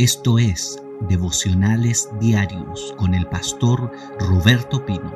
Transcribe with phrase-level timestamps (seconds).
[0.00, 5.14] Esto es Devocionales Diarios con el pastor Roberto Pino.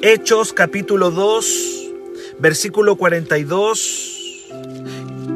[0.00, 1.90] Hechos capítulo 2,
[2.38, 4.46] versículo 42.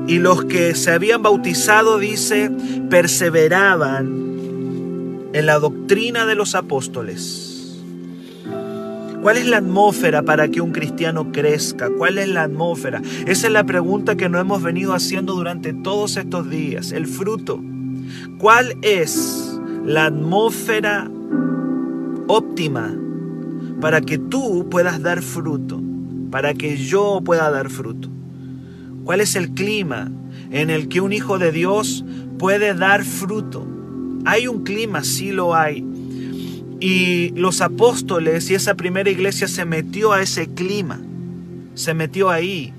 [0.07, 2.49] Y los que se habían bautizado, dice,
[2.89, 4.07] perseveraban
[5.33, 7.46] en la doctrina de los apóstoles
[9.27, 11.91] ¿Cuál es la atmósfera para que un cristiano crezca?
[11.91, 13.03] ¿Cuál es la atmósfera?
[13.27, 16.93] Esa es la pregunta que nos hemos venido haciendo durante todos estos días.
[16.93, 17.61] El fruto.
[18.39, 21.11] ¿Cuál es la atmósfera
[22.29, 22.97] óptima
[23.81, 25.83] para que tú puedas dar fruto?
[26.31, 28.09] Para que yo pueda dar fruto.
[29.03, 30.09] ¿Cuál es el clima
[30.53, 32.05] en el que un hijo de Dios
[32.39, 33.67] puede dar fruto?
[34.25, 35.85] Hay un clima, sí lo hay.
[36.79, 41.01] Y los apóstoles y esa primera iglesia se metió a ese clima,
[41.75, 42.75] se metió ahí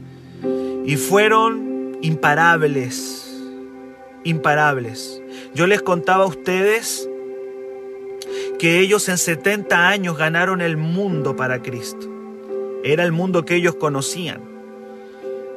[0.86, 3.36] y fueron imparables,
[4.24, 5.22] imparables.
[5.56, 7.10] Yo les contaba a ustedes
[8.60, 12.08] que ellos en 70 años ganaron el mundo para Cristo.
[12.84, 14.42] Era el mundo que ellos conocían.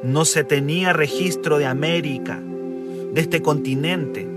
[0.03, 2.39] No se tenía registro de América,
[3.13, 4.27] de este continente.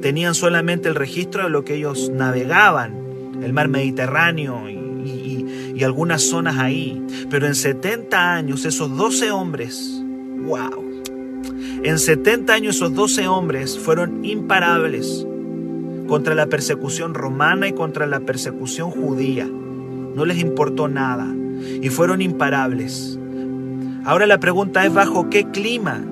[0.00, 3.07] Tenían solamente el registro de lo que ellos navegaban
[3.42, 7.00] el mar Mediterráneo y, algunas zonas ahí.
[7.30, 10.02] Pero en 70 años esos 12 hombres,
[10.44, 11.02] wow,
[11.84, 15.24] en 70 años esos 12 hombres fueron imparables
[16.08, 19.46] contra la persecución romana y contra la persecución judía.
[19.46, 21.32] No les importó nada
[21.80, 23.16] y fueron imparables.
[24.04, 26.02] Ahora la pregunta es bajo qué clima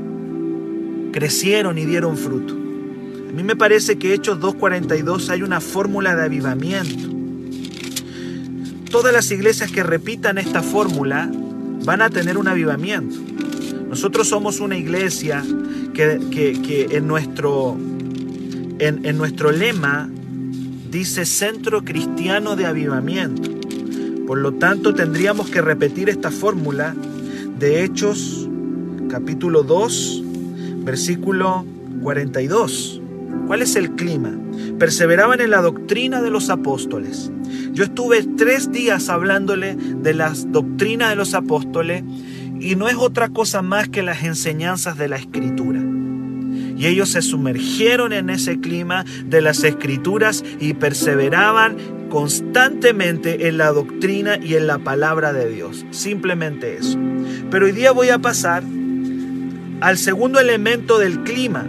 [1.13, 2.55] crecieron y dieron fruto.
[2.55, 7.16] A mí me parece que Hechos 2.42 hay una fórmula de avivamiento
[8.91, 11.31] todas las iglesias que repitan esta fórmula
[11.84, 13.17] van a tener un avivamiento.
[13.89, 15.45] Nosotros somos una iglesia
[15.95, 17.77] que, en, nuestro,
[18.79, 20.11] en, nuestro lema
[20.91, 23.51] dice Centro Cristiano de Avivamiento.
[24.27, 26.95] Por lo tanto, tendríamos que repetir esta fórmula
[27.58, 28.48] de Hechos
[29.08, 30.23] capítulo 2,
[30.85, 31.64] versículo
[32.03, 33.01] 42.
[33.47, 34.36] ¿Cuál es el clima?
[34.78, 37.30] Perseveraban en la doctrina de los apóstoles
[37.77, 42.02] yo estuve tres días hablándole de las doctrinas de los apóstoles
[42.58, 45.83] y no es otra cosa más que las enseñanzas de la escritura.
[46.74, 51.77] Y ellos se sumergieron en ese clima de las escrituras y perseveraban
[52.08, 55.84] constantemente en la doctrina y en la palabra de Dios.
[55.90, 56.98] Simplemente eso.
[57.50, 58.62] Pero hoy día voy a pasar
[59.83, 61.67] al segundo elemento del clima,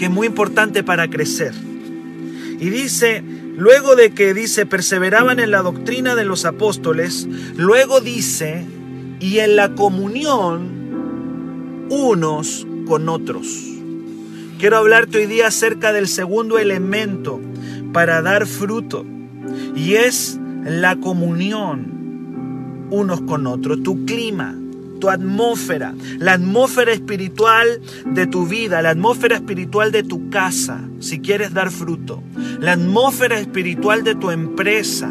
[0.00, 1.52] que es muy importante para crecer.
[2.58, 3.22] Y dice
[3.60, 8.64] Luego de que dice, perseveraban en la doctrina de los apóstoles, luego dice,
[9.20, 13.46] y en la comunión unos con otros.
[14.58, 17.38] Quiero hablarte hoy día acerca del segundo elemento
[17.92, 19.04] para dar fruto,
[19.76, 24.58] y es la comunión unos con otros, tu clima,
[25.00, 31.20] tu atmósfera, la atmósfera espiritual de tu vida, la atmósfera espiritual de tu casa, si
[31.20, 32.22] quieres dar fruto,
[32.60, 35.10] la atmósfera espiritual de tu empresa,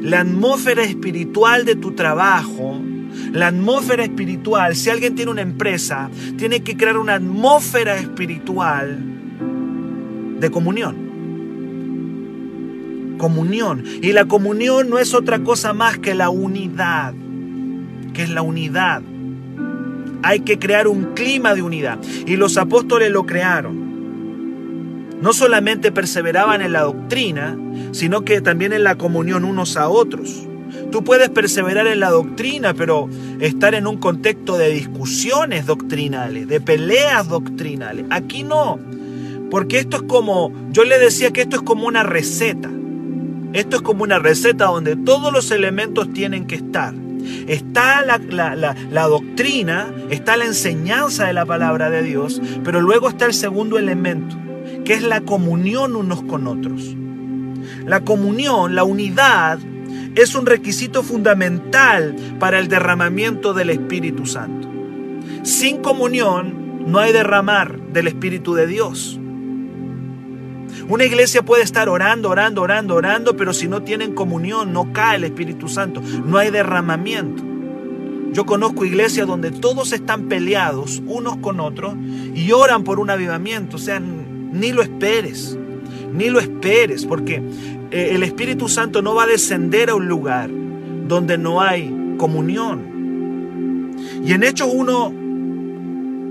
[0.00, 2.80] la atmósfera espiritual de tu trabajo,
[3.32, 8.98] la atmósfera espiritual, si alguien tiene una empresa, tiene que crear una atmósfera espiritual
[10.38, 11.06] de comunión.
[13.18, 13.82] Comunión.
[14.02, 17.14] Y la comunión no es otra cosa más que la unidad,
[18.12, 19.02] que es la unidad
[20.22, 21.98] hay que crear un clima de unidad.
[22.26, 23.86] Y los apóstoles lo crearon.
[25.20, 27.56] No solamente perseveraban en la doctrina,
[27.92, 30.46] sino que también en la comunión unos a otros.
[30.90, 33.08] Tú puedes perseverar en la doctrina, pero
[33.40, 38.04] estar en un contexto de discusiones doctrinales, de peleas doctrinales.
[38.10, 38.78] Aquí no,
[39.50, 42.70] porque esto es como, yo le decía que esto es como una receta.
[43.52, 46.92] Esto es como una receta donde todos los elementos tienen que estar.
[47.46, 53.34] Está la, doctrina, está la enseñanza de la palabra de Dios, pero luego está el
[53.34, 54.36] segundo elemento,
[54.84, 56.94] que es la comunión unos con otros.
[57.84, 59.58] La comunión, la unidad,
[60.14, 64.68] es un requisito fundamental para el derramamiento del Espíritu Santo.
[65.42, 69.20] Sin comunión no hay derramar del Espíritu de Dios.
[70.88, 75.16] Una iglesia puede estar orando, orando, orando, orando, pero si no tienen comunión, no cae
[75.16, 77.42] el Espíritu Santo, no hay derramamiento.
[78.32, 81.94] Yo conozco iglesias donde todos están peleados unos con otros
[82.34, 83.76] y oran por un avivamiento.
[83.76, 85.58] O sea, ni lo esperes,
[86.12, 87.42] ni lo esperes, porque
[87.90, 90.50] eh, el Espíritu Santo no va a descender a un lugar
[91.08, 93.96] donde no hay comunión.
[94.24, 95.14] Y en Hechos 1,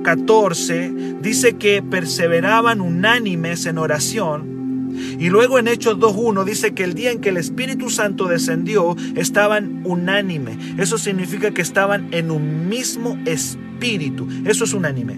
[0.05, 4.93] 14 dice que perseveraban unánimes en oración.
[5.19, 8.95] Y luego en Hechos 2.1 dice que el día en que el Espíritu Santo descendió
[9.15, 10.57] estaban unánime.
[10.77, 14.27] Eso significa que estaban en un mismo espíritu.
[14.45, 15.15] Eso es unánime.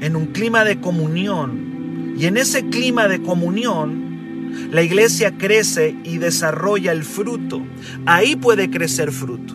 [0.00, 2.14] En un clima de comunión.
[2.16, 7.62] Y en ese clima de comunión, la iglesia crece y desarrolla el fruto.
[8.06, 9.54] Ahí puede crecer fruto.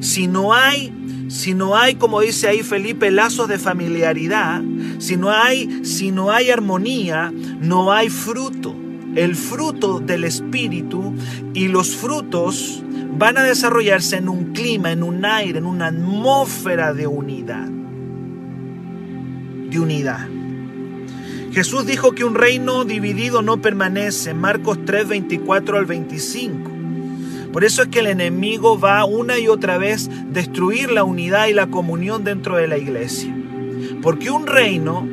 [0.00, 0.94] Si no hay
[1.30, 4.62] si no hay, como dice ahí Felipe, lazos de familiaridad,
[4.98, 8.74] si no hay, si no hay armonía, no hay fruto.
[9.14, 11.14] El fruto del Espíritu
[11.54, 12.82] y los frutos
[13.16, 17.68] van a desarrollarse en un clima, en un aire, en una atmósfera de unidad.
[19.70, 20.26] De unidad.
[21.52, 24.34] Jesús dijo que un reino dividido no permanece.
[24.34, 26.69] Marcos 3, 24 al 25.
[27.52, 31.52] Por eso es que el enemigo va una y otra vez destruir la unidad y
[31.52, 33.34] la comunión dentro de la iglesia.
[34.02, 35.06] Porque un reino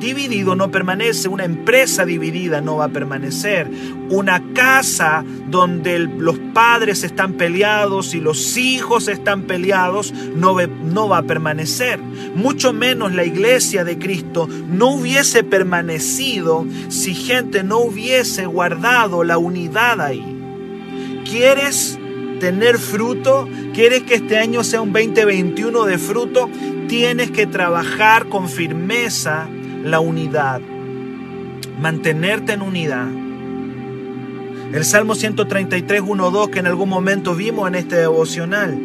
[0.00, 3.70] dividido no permanece, una empresa dividida no va a permanecer,
[4.08, 11.18] una casa donde los padres están peleados y los hijos están peleados no, no va
[11.18, 12.00] a permanecer.
[12.00, 19.38] Mucho menos la iglesia de Cristo no hubiese permanecido si gente no hubiese guardado la
[19.38, 20.39] unidad ahí.
[21.30, 21.96] ¿Quieres
[22.40, 23.48] tener fruto?
[23.72, 26.50] ¿Quieres que este año sea un 2021 de fruto?
[26.88, 29.46] Tienes que trabajar con firmeza
[29.84, 30.60] la unidad.
[31.80, 33.06] Mantenerte en unidad.
[34.74, 38.76] El Salmo 133, 1, 2 que en algún momento vimos en este devocional.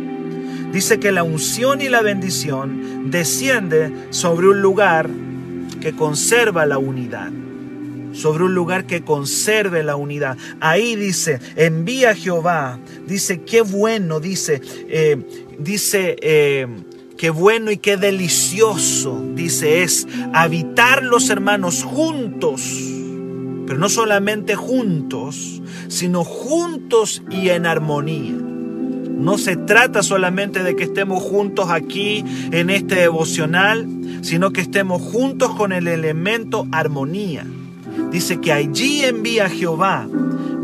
[0.72, 5.10] Dice que la unción y la bendición desciende sobre un lugar
[5.82, 7.32] que conserva la unidad
[8.16, 10.38] sobre un lugar que conserve la unidad.
[10.60, 15.18] Ahí dice, envía Jehová, dice, qué bueno, dice, eh,
[15.60, 16.68] dice, eh,
[17.18, 22.62] qué bueno y qué delicioso, dice, es habitar los hermanos juntos,
[23.68, 28.34] pero no solamente juntos, sino juntos y en armonía.
[28.34, 33.88] No se trata solamente de que estemos juntos aquí en este devocional,
[34.22, 37.46] sino que estemos juntos con el elemento armonía.
[38.12, 40.08] Dice que allí envía Jehová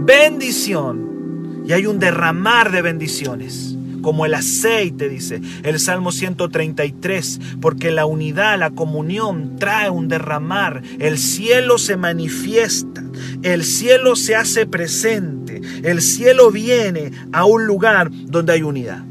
[0.04, 7.92] bendición y hay un derramar de bendiciones como el aceite, dice el Salmo 133, porque
[7.92, 13.04] la unidad, la comunión trae un derramar, el cielo se manifiesta,
[13.44, 19.04] el cielo se hace presente, el cielo viene a un lugar donde hay unidad.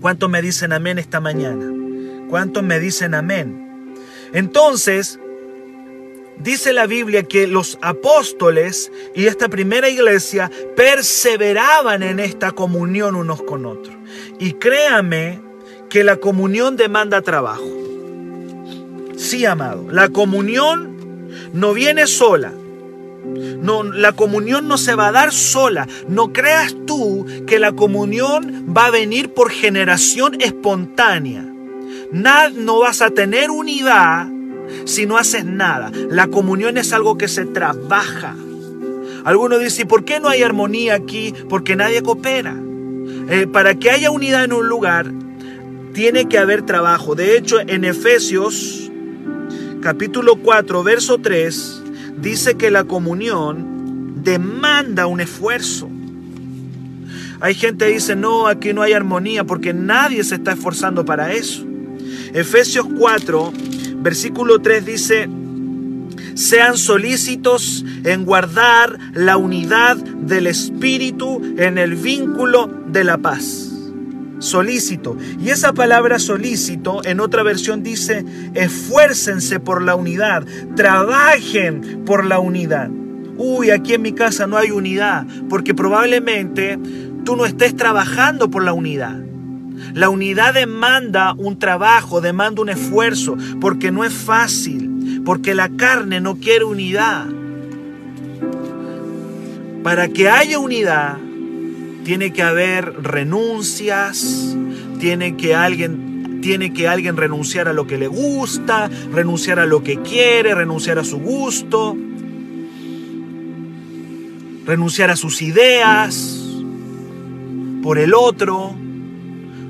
[0.00, 1.72] ¿Cuántos me dicen amén esta mañana?
[2.28, 3.94] ¿Cuántos me dicen amén?
[4.32, 5.20] Entonces,
[6.38, 13.42] Dice la Biblia que los apóstoles y esta primera iglesia perseveraban en esta comunión unos
[13.42, 13.94] con otros.
[14.38, 15.40] Y créame
[15.88, 17.64] que la comunión demanda trabajo.
[19.16, 22.52] Sí, amado, la comunión no viene sola.
[23.24, 25.86] No, la comunión no se va a dar sola.
[26.08, 31.44] No creas tú que la comunión va a venir por generación espontánea.
[32.12, 34.33] no vas a tener unidad
[34.84, 35.90] si no haces nada.
[36.10, 38.34] La comunión es algo que se trabaja.
[39.24, 41.34] Algunos dicen, ¿por qué no hay armonía aquí?
[41.48, 42.54] Porque nadie coopera.
[43.30, 45.10] Eh, para que haya unidad en un lugar,
[45.94, 47.14] tiene que haber trabajo.
[47.14, 48.90] De hecho, en Efesios
[49.80, 51.82] capítulo 4, verso 3,
[52.18, 55.88] dice que la comunión demanda un esfuerzo.
[57.40, 61.32] Hay gente que dice, no, aquí no hay armonía porque nadie se está esforzando para
[61.32, 61.64] eso.
[62.32, 63.52] Efesios 4,
[64.04, 65.28] Versículo 3 dice,
[66.34, 73.72] sean solícitos en guardar la unidad del Espíritu en el vínculo de la paz.
[74.40, 75.16] Solícito.
[75.42, 80.44] Y esa palabra solícito en otra versión dice, esfuércense por la unidad,
[80.76, 82.90] trabajen por la unidad.
[83.38, 86.78] Uy, aquí en mi casa no hay unidad, porque probablemente
[87.24, 89.33] tú no estés trabajando por la unidad.
[89.92, 96.20] La unidad demanda un trabajo, demanda un esfuerzo, porque no es fácil, porque la carne
[96.20, 97.26] no quiere unidad.
[99.82, 101.18] Para que haya unidad,
[102.04, 104.56] tiene que haber renuncias,
[104.98, 109.82] tiene que alguien tiene que alguien renunciar a lo que le gusta, renunciar a lo
[109.82, 111.96] que quiere, renunciar a su gusto,
[114.66, 116.38] renunciar a sus ideas
[117.82, 118.74] por el otro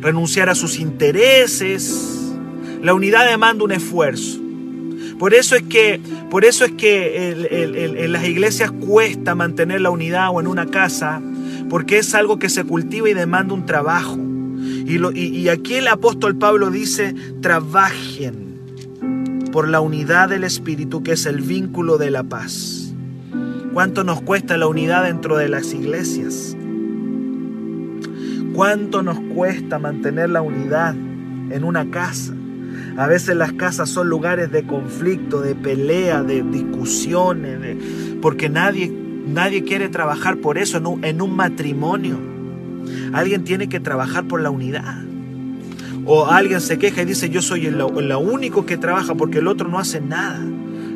[0.04, 2.30] renunciar a sus intereses.
[2.82, 4.38] La unidad demanda un esfuerzo.
[5.18, 10.28] Por eso es que, por eso es que en las iglesias cuesta mantener la unidad
[10.32, 11.22] o en una casa,
[11.70, 14.18] porque es algo que se cultiva y demanda un trabajo.
[14.86, 18.60] Y, y, aquí el apóstol Pablo dice, trabajen
[19.52, 22.92] por la unidad del Espíritu, que es el vínculo de la paz.
[23.72, 26.56] ¿Cuánto nos cuesta la unidad dentro de las iglesias?
[28.54, 32.32] ¿Cuánto nos cuesta mantener la unidad en una casa?
[32.96, 37.76] A veces las casas son lugares de conflicto, de pelea, de discusiones,
[38.22, 38.92] porque nadie,
[39.26, 42.16] nadie quiere trabajar por eso en un, matrimonio.
[43.12, 45.02] Alguien tiene que trabajar por la unidad.
[46.06, 49.68] O alguien se queja y dice, yo soy el único que trabaja porque el otro
[49.68, 50.40] no hace nada.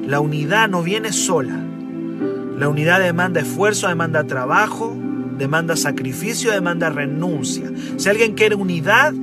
[0.06, 1.58] La unidad no viene sola.
[2.56, 4.96] La unidad demanda esfuerzo, demanda trabajo,
[5.38, 7.70] demanda sacrificio, demanda renuncia.
[7.96, 9.14] Si alguien quiere unidad,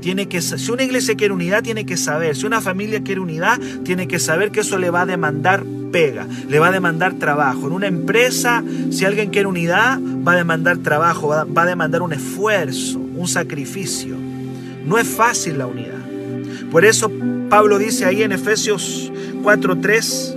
[0.00, 2.36] tiene que, si una iglesia quiere unidad, tiene que saber.
[2.36, 6.26] Si una familia quiere unidad, tiene que saber que eso le va a demandar pega,
[6.48, 7.66] le va a demandar trabajo.
[7.66, 12.02] En una empresa, si alguien quiere unidad, va a demandar trabajo, va, va a demandar
[12.02, 14.16] un esfuerzo, un sacrificio.
[14.86, 15.96] No es fácil la unidad.
[16.70, 17.10] Por eso
[17.48, 19.10] Pablo dice ahí en Efesios
[19.42, 20.36] 4:3,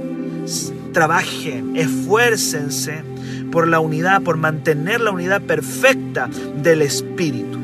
[0.93, 3.03] trabajen, esfuércense
[3.51, 6.29] por la unidad, por mantener la unidad perfecta
[6.61, 7.57] del Espíritu.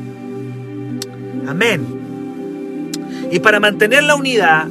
[1.46, 1.86] Amén.
[3.30, 4.66] Y para mantener la unidad,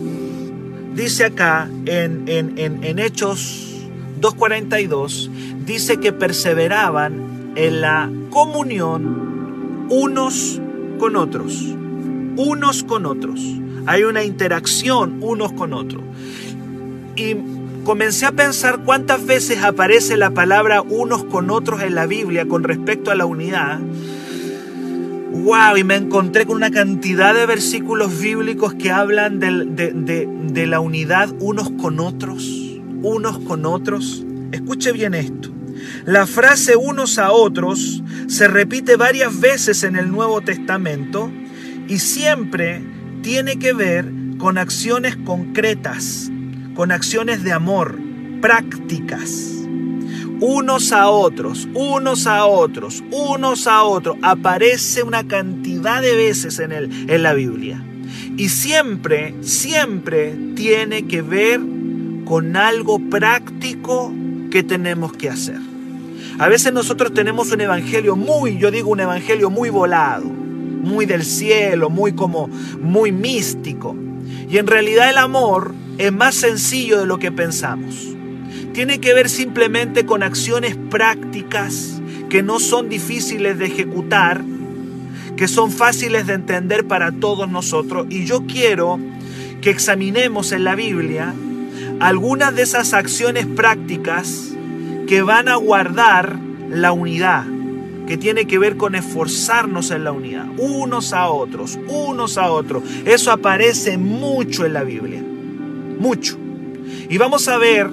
[0.93, 3.88] dice acá en, en, Hechos
[4.22, 5.29] 2.42,
[5.65, 10.62] dice que perseveraban en la comunión unos
[11.00, 11.75] con otros,
[12.38, 13.41] unos con otros.
[13.88, 16.03] Hay una interacción unos con otros.
[17.15, 17.36] Y
[17.86, 22.63] comencé a pensar cuántas veces aparece la palabra unos con otros en la Biblia con
[22.63, 23.80] respecto a la unidad
[25.44, 31.30] wow, y me encontré con una cantidad de versículos bíblicos que hablan de, la unidad
[31.39, 32.44] unos con otros,
[33.01, 34.25] unos con otros.
[34.51, 35.51] Escuche bien esto.
[36.06, 41.32] La frase unos a otros se repite varias veces en el Nuevo Testamento
[41.88, 42.82] y siempre
[43.22, 46.32] tiene que ver con acciones concretas,
[46.75, 47.98] con acciones de amor,
[48.41, 49.55] prácticas
[50.39, 54.17] unos a otros, unos a otros, unos a otros.
[54.22, 57.84] Aparece una cantidad de veces en, el, en la Biblia.
[58.38, 61.62] Y siempre, siempre tiene que ver
[62.25, 64.13] con algo práctico
[64.51, 65.60] que tenemos que hacer.
[66.38, 71.24] A veces nosotros tenemos un evangelio muy, yo digo un evangelio muy volado, muy del
[71.24, 72.50] cielo, muy como
[72.82, 73.96] muy místico.
[74.50, 78.16] Y en realidad el amor es más sencillo de lo que pensamos
[78.75, 84.42] tiene que ver simplemente con acciones prácticas que no son difíciles de ejecutar,
[85.38, 88.06] que son fáciles de entender para todos nosotros.
[88.10, 89.00] Y yo quiero
[89.62, 91.34] que examinemos en la Biblia
[92.02, 94.52] algunas de esas acciones prácticas
[95.08, 96.38] que van a guardar
[96.70, 97.46] la unidad,
[98.08, 102.84] que tiene que ver con esforzarnos en la unidad, unos a otros, unos a otros.
[103.06, 105.24] Eso aparece mucho en la Biblia,
[106.00, 106.38] mucho.
[107.10, 107.90] Y vamos a ver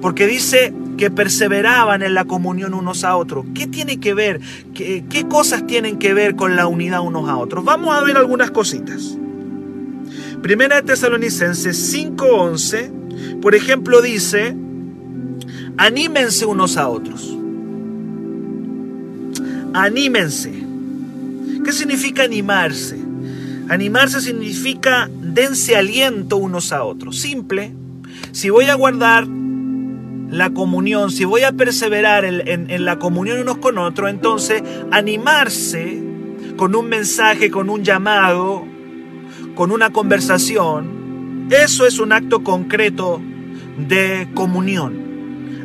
[0.00, 3.44] porque dice que perseveraban en la comunión unos a otros.
[3.54, 4.40] ¿Qué tiene que ver?
[4.74, 7.64] ¿Qué, cosas tienen que ver con la unidad unos a otros?
[7.64, 9.16] Vamos a ver algunas cositas.
[10.42, 14.56] Primera de Tesalonicenses 5:11, por ejemplo, dice,
[15.76, 17.36] anímense unos a otros.
[19.74, 20.52] Anímense.
[21.64, 23.05] ¿Qué significa animarse?
[23.68, 27.18] Animarse significa dense aliento unos a otros.
[27.18, 27.72] Simple.
[28.32, 33.78] Si voy a guardar la comunión, si voy a perseverar en, la comunión unos con
[33.78, 36.02] otros, entonces animarse
[36.56, 38.64] con un mensaje, con un llamado,
[39.54, 43.20] con una conversación, eso es un acto concreto
[43.78, 45.06] de comunión.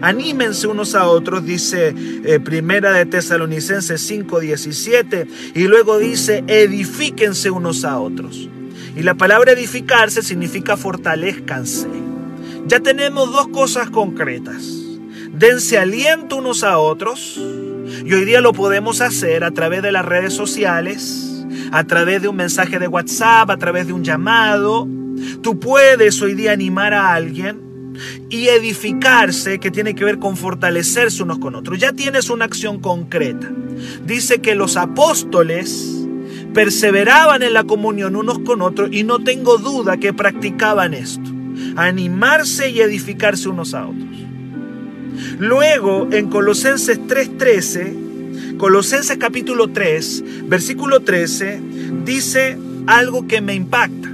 [0.02, 1.94] Anímense unos a otros, dice
[2.26, 8.50] eh, Primera de Tesalonicenses 5:17, y luego dice, edifíquense unos a otros.
[8.96, 11.88] Y la palabra edificarse significa fortalezcanse
[12.72, 14.64] ya tenemos dos cosas concretas.
[15.34, 17.38] Dense aliento unos a otros.
[18.06, 22.28] Y hoy día lo podemos hacer a través de las redes sociales, a través de
[22.28, 24.88] un mensaje de WhatsApp, a través de un llamado.
[25.42, 27.71] Tú puedes hoy día animar a alguien
[28.30, 31.80] y edificarse, que tiene que ver con fortalecerse unos con otros.
[31.80, 33.52] Ya tienes una acción concreta.
[34.06, 36.06] Dice que los apóstoles
[36.54, 41.32] perseveraban en la comunión unos con otros y no tengo duda que practicaban esto
[41.76, 44.10] animarse y edificarse unos a otros.
[45.40, 51.62] Luego, en Colosenses 3:13, Colosenses capítulo 3, versículo 13,
[52.06, 52.58] dice
[52.88, 54.10] algo que me impacta.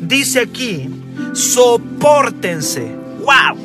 [0.00, 0.88] Dice aquí,
[1.34, 2.96] soportense.
[3.20, 3.58] ¡Wow!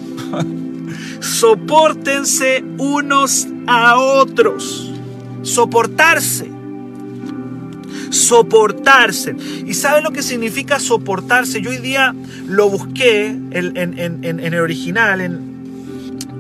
[1.22, 4.92] soportense unos a otros.
[5.44, 6.50] Soportarse.
[8.10, 9.36] Soportarse.
[9.66, 11.62] ¿Y sabe lo que significa soportarse?
[11.62, 12.14] Yo hoy día
[12.46, 15.50] lo busqué en, en el original, en,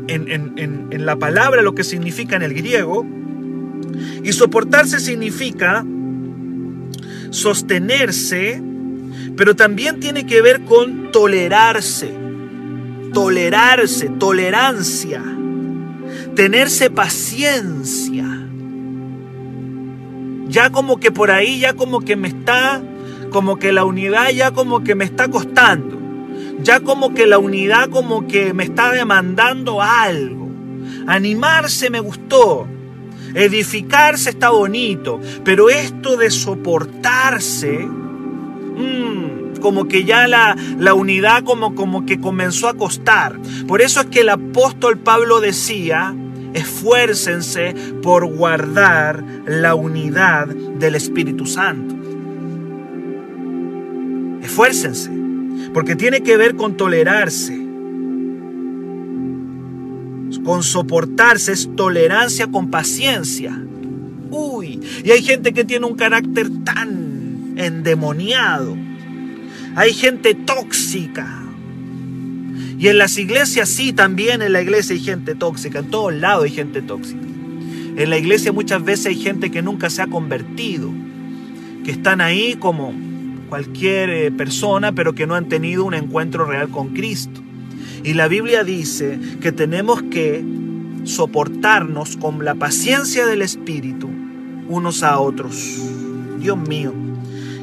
[0.09, 3.05] en, la palabra lo que significa en el griego.
[4.23, 5.85] Y soportarse significa
[7.31, 8.61] sostenerse,
[9.39, 12.13] pero también tiene que ver con tolerarse,
[13.13, 15.23] tolerarse, tolerancia,
[16.35, 18.25] tenerse paciencia.
[20.49, 22.81] Ya como que por ahí, ya como que me está,
[23.29, 25.97] como que la unidad ya como que me está costando
[26.61, 30.49] ya como que la unidad como que me está demandando algo.
[31.07, 32.67] Animarse me gustó,
[33.33, 37.87] edificarse está bonito, pero esto de soportarse,
[38.79, 43.39] mmm, como que ya la, la unidad como, como que comenzó a costar.
[43.67, 46.15] Por eso es que el apóstol Pablo decía,
[46.53, 51.95] esfuércense por guardar la unidad del Espíritu Santo.
[54.41, 55.19] Esfuércense
[55.73, 57.57] porque tiene que ver con tolerarse,
[60.43, 63.61] con soportarse, es tolerancia con paciencia.
[64.31, 67.08] Uy, y hay gente que tiene un carácter tan
[67.59, 68.75] endemoniado.
[69.75, 71.43] Hay gente tóxica.
[72.79, 75.79] Y en las iglesias sí, también en la iglesia hay gente tóxica.
[75.79, 77.19] En todos lados hay gente tóxica.
[77.97, 80.89] En la iglesia muchas veces hay gente que nunca se ha convertido.
[81.83, 82.93] Que están ahí como
[83.49, 87.41] cualquier eh, persona, pero que no han tenido un encuentro real con Cristo.
[88.03, 90.43] Y la Biblia dice que tenemos que
[91.03, 94.09] soportarnos con la paciencia del Espíritu
[94.69, 95.77] unos a otros.
[96.39, 96.93] Dios mío,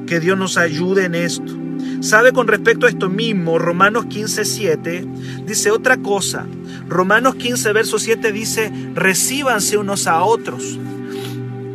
[0.06, 1.52] que Dios nos ayude en esto.
[2.00, 3.58] ¿Sabe con respecto a esto mismo?
[3.58, 5.06] Romanos 15, 7
[5.44, 6.46] dice otra cosa.
[6.88, 10.78] Romanos 15, verso 7 dice, recíbanse unos a otros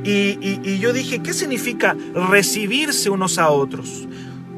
[0.04, 1.96] y, yo dije, ¿qué significa
[2.30, 4.08] recibirse unos a otros?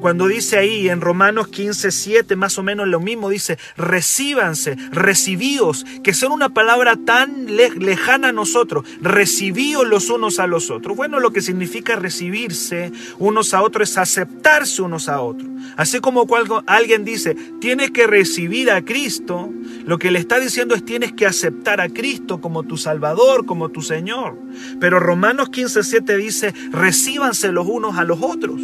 [0.03, 5.85] Cuando dice ahí en Romanos 15, 7, más o menos lo mismo, dice, recíbanse, recibíos,
[6.03, 10.97] que son una palabra tan lejana a nosotros, recibíos los unos a los otros.
[10.97, 15.49] Bueno, lo que significa recibirse unos a otros es aceptarse unos a otros.
[15.77, 19.53] Así como cuando alguien dice, tienes que recibir a Cristo,
[19.85, 23.69] lo que le está diciendo es tienes que aceptar a Cristo como tu Salvador, como
[23.69, 24.37] tu Señor.
[24.81, 28.59] Pero Romanos 15, 7 dice, recíbanse los unos a los otros.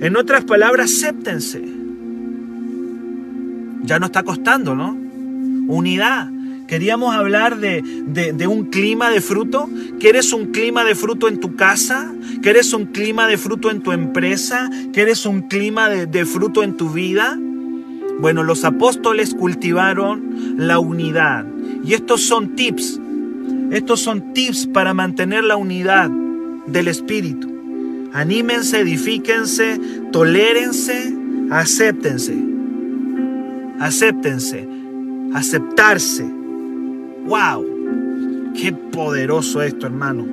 [0.00, 1.62] En otras palabras, acéptense.
[3.82, 4.96] Ya no está costando, ¿no?
[5.68, 6.30] Unidad.
[6.66, 7.82] Queríamos hablar de,
[8.46, 9.70] un clima de fruto.
[9.98, 12.12] ¿Quieres un clima de fruto en tu casa?
[12.42, 14.68] ¿Quieres un clima de fruto en tu empresa?
[14.92, 17.38] ¿Quieres un clima de, de fruto en tu vida?
[18.20, 21.46] Bueno, los apóstoles cultivaron la unidad.
[21.84, 23.00] Y estos son tips.
[23.70, 26.10] Estos son tips para mantener la unidad
[26.66, 27.57] del Espíritu.
[28.12, 29.80] Anímense, edifíquense,
[30.12, 31.14] tolérense,
[31.50, 32.36] acéptense.
[33.80, 34.68] Acéptense,
[35.34, 36.24] aceptarse.
[37.26, 38.52] ¡Wow!
[38.54, 40.26] Qué poderoso esto, hermano.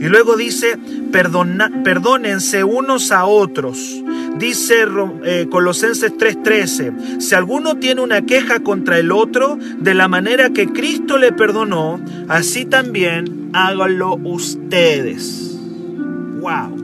[0.00, 0.78] Y luego dice,
[1.10, 4.02] perdónense unos a otros.
[4.38, 4.86] Dice
[5.24, 10.66] eh, Colosenses 3:13, si alguno tiene una queja contra el otro, de la manera que
[10.66, 15.56] Cristo le perdonó, así también háganlo ustedes.
[16.40, 16.83] ¡Wow!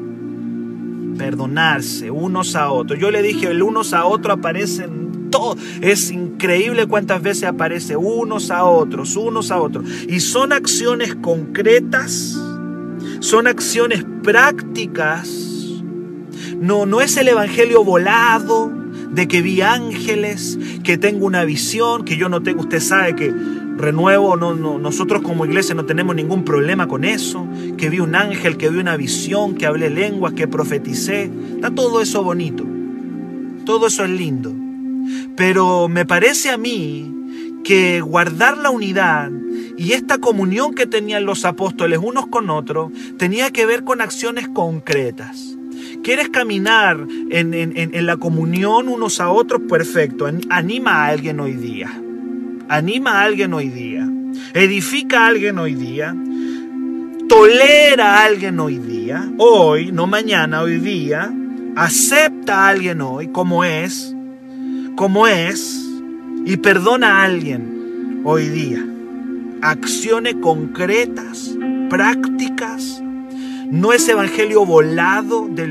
[1.20, 2.98] Perdonarse unos a otros.
[2.98, 5.54] Yo le dije, el unos a otros aparecen todo.
[5.83, 9.85] Es increíble cuántas veces aparece unos a otros, unos a otros.
[10.09, 12.40] Y son acciones concretas,
[13.18, 15.28] son acciones prácticas.
[16.59, 18.72] No, no es el evangelio volado
[19.12, 23.30] de que vi ángeles, que tengo una visión, que yo no tengo, usted sabe que
[23.76, 28.56] renuevo, no, nosotros como iglesia no tenemos ningún problema con eso, que vi un ángel,
[28.56, 32.64] que vi una visión, que hablé lenguas, que profeticé, está todo eso bonito,
[33.64, 34.54] todo eso es lindo,
[35.37, 37.12] pero me parece a mí
[37.64, 39.30] que guardar la unidad
[39.76, 44.48] y esta comunión que tenían los apóstoles unos con otros tenía que ver con acciones
[44.48, 45.56] concretas.
[46.02, 49.61] ¿Quieres caminar en, en la comunión unos a otros?
[49.68, 50.26] Perfecto.
[50.48, 51.90] Anima a alguien hoy día
[52.70, 54.09] anima a alguien hoy día,
[54.54, 56.14] edifica a alguien hoy día,
[57.30, 61.32] tolera a alguien hoy día, hoy, no mañana, hoy día,
[61.76, 64.12] acepta a alguien hoy como es,
[64.96, 65.80] como es,
[66.44, 68.84] y perdona a alguien hoy día.
[69.62, 71.56] Acciones concretas,
[71.88, 73.00] prácticas,
[73.70, 75.68] no es evangelio volado de,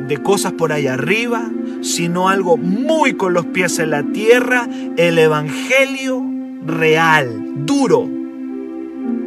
[0.00, 1.50] de, cosas por ahí arriba,
[1.82, 4.66] sino algo muy con los pies en la tierra,
[4.96, 6.24] el Evangelio
[6.64, 8.08] real, duro,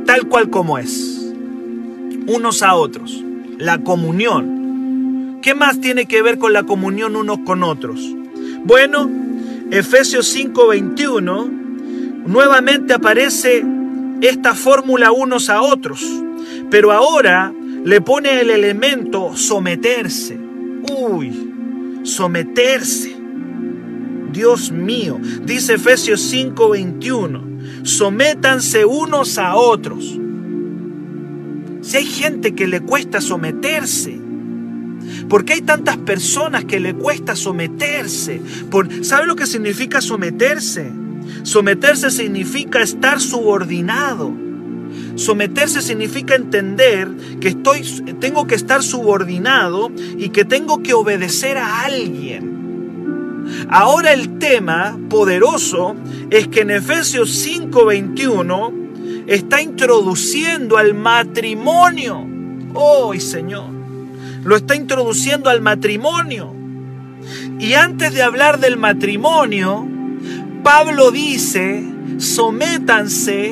[0.07, 1.18] tal cual como es,
[2.29, 3.23] unos a otros,
[3.57, 5.39] la comunión.
[5.41, 7.99] ¿Qué más tiene que ver con la comunión unos con otros?
[8.65, 9.09] Bueno,
[9.71, 11.49] Efesios 5:21,
[12.25, 13.65] nuevamente aparece
[14.21, 16.05] esta fórmula unos a otros,
[16.69, 20.37] pero ahora le pone el elemento someterse.
[20.91, 23.15] Uy, someterse.
[24.31, 27.41] Dios mío, dice Efesios 5:21,
[27.83, 30.19] sométanse unos a otros.
[31.89, 34.21] Si hay gente que le cuesta someterse,
[35.27, 38.39] ¿Por qué hay tantas personas que le cuesta someterse?
[39.01, 40.91] ¿Sabe lo que significa someterse?
[41.41, 44.31] Someterse significa estar subordinado.
[45.15, 47.81] Someterse significa entender que estoy,
[48.19, 53.47] tengo que estar subordinado y que tengo que obedecer a alguien.
[53.67, 55.95] Ahora el tema poderoso
[56.29, 58.88] es que en Efesios 5:21
[59.29, 62.27] está introduciendo al matrimonio.
[62.73, 63.69] ¡Oh, Señor!
[64.43, 66.55] Lo está introduciendo al matrimonio.
[67.59, 69.87] Y antes de hablar del matrimonio,
[70.63, 71.83] Pablo dice,
[72.17, 73.51] sométanse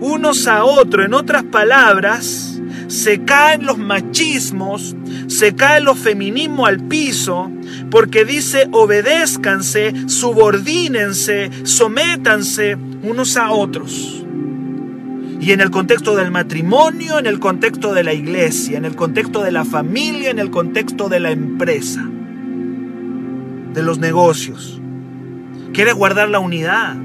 [0.00, 1.06] unos a otros.
[1.06, 4.96] En otras palabras, se caen los machismos,
[5.28, 7.52] se caen los feminismos al piso,
[7.88, 14.23] porque dice obedézcanse, subordínense, sométanse unos a otros.
[15.44, 19.42] Y en el contexto del matrimonio, en el contexto de la iglesia, en el contexto
[19.42, 22.02] de la familia, en el contexto de la empresa,
[23.74, 24.80] de los negocios.
[25.74, 26.96] ¿Quieres guardar la unidad?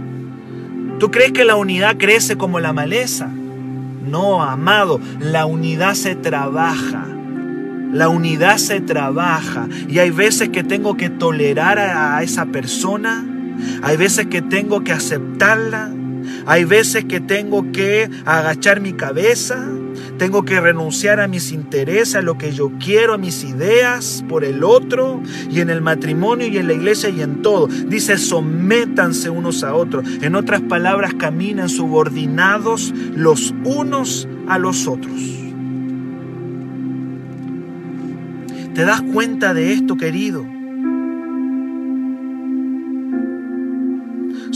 [0.99, 3.27] ¿Tú crees que la unidad crece como la maleza?
[3.27, 7.05] No, amado, la unidad se trabaja.
[7.91, 9.67] La unidad se trabaja.
[9.89, 13.21] Y hay veces que tengo que tolerar a esa persona.
[13.83, 15.91] Hay veces que tengo que aceptarla.
[16.49, 19.69] Hay veces que tengo que agachar mi cabeza.
[20.17, 24.43] Tengo que renunciar a mis intereses, a lo que yo quiero, a mis ideas por
[24.43, 27.67] el otro, y en el matrimonio y en la iglesia y en todo.
[27.67, 30.03] Dice, sométanse unos a otros.
[30.23, 35.21] En otras palabras, caminen subordinados los unos a los otros.
[38.73, 40.58] ¿Te das cuenta de esto, querido?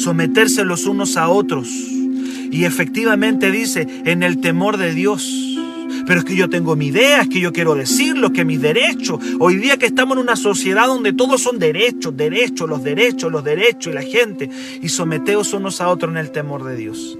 [0.03, 1.69] Someterse los unos a otros.
[1.69, 5.57] Y efectivamente dice, en el temor de Dios.
[6.05, 9.23] Pero es que yo tengo mi idea, es que yo quiero decirlo, que mis derechos.
[9.39, 13.45] Hoy día que estamos en una sociedad donde todos son derechos, derechos, los derechos, los
[13.45, 14.49] derechos y la gente.
[14.81, 17.17] Y someteos unos a otros en el temor de Dios.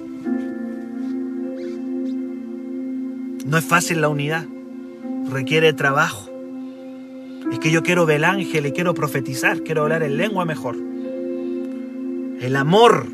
[3.45, 4.45] No es fácil la unidad,
[5.29, 6.29] requiere trabajo.
[7.49, 10.92] Es que yo quiero ver el ángel quiero profetizar, quiero hablar en lengua mejor.
[12.43, 13.07] El amor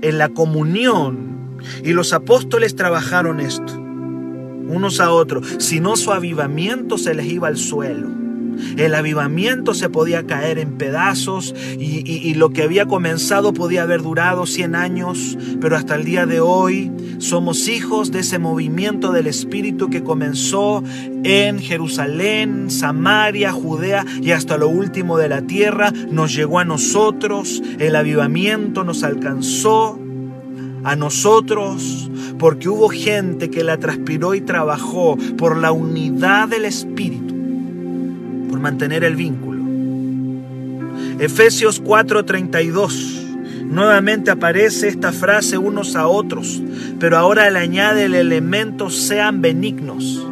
[0.00, 1.58] en la comunión.
[1.82, 3.84] Y los apóstoles trabajaron esto
[4.66, 8.23] unos a otros, si no su avivamiento se les iba al suelo.
[8.76, 14.46] El avivamiento se podía caer en pedazos y, lo que había comenzado podía haber durado
[14.46, 19.88] 100 años, pero hasta el día de hoy somos hijos de ese movimiento del Espíritu
[19.88, 20.82] que comenzó
[21.22, 25.92] en Jerusalén, Samaria, Judea y hasta lo último de la tierra.
[26.10, 29.98] Nos llegó a nosotros, el avivamiento nos alcanzó
[30.84, 37.33] a nosotros, porque hubo gente que la transpiró y trabajó por la unidad del Espíritu,
[38.64, 39.62] mantener el vínculo.
[41.18, 43.20] Efesios 4:32.
[43.66, 46.62] Nuevamente aparece esta frase unos a otros,
[46.98, 50.24] pero ahora le añade el elemento sean benignos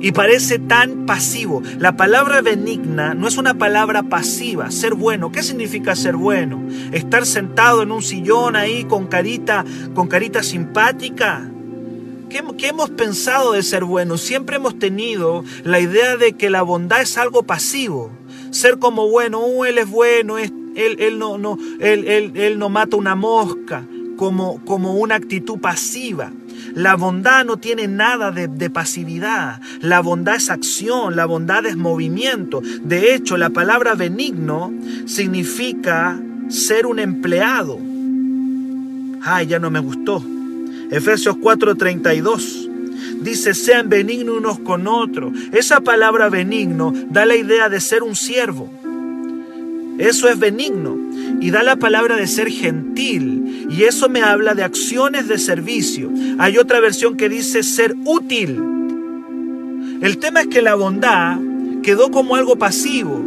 [0.00, 1.62] y parece tan pasivo.
[1.78, 5.32] La palabra benigna no es una palabra pasiva, ser bueno.
[5.32, 6.62] ¿Qué significa ser bueno?
[6.92, 11.51] Estar sentado en un sillón ahí con carita, con carita simpática.
[12.56, 14.16] ¿Qué, hemos pensado de ser bueno?
[14.16, 18.10] Siempre hemos tenido la idea de que la bondad es algo pasivo.
[18.50, 23.84] Ser como bueno, uh, él es bueno, él, él, no, mata una mosca,
[24.16, 26.32] como, como una actitud pasiva.
[26.74, 29.60] La bondad no tiene nada de, pasividad.
[29.80, 32.62] La bondad es acción, la bondad es movimiento.
[32.82, 34.72] De hecho, la palabra benigno
[35.04, 36.18] significa
[36.48, 37.78] ser un empleado.
[39.20, 40.24] Ay, ya no me gustó.
[40.92, 42.68] Efesios 4:32
[43.22, 45.32] dice, sean benignos unos con otros.
[45.52, 48.70] Esa palabra benigno da la idea de ser un siervo.
[49.98, 50.98] Eso es benigno.
[51.40, 53.68] Y da la palabra de ser gentil.
[53.70, 56.10] Y eso me habla de acciones de servicio.
[56.38, 58.60] Hay otra versión que dice ser útil.
[60.02, 61.38] El tema es que la bondad
[61.82, 63.24] quedó como algo pasivo.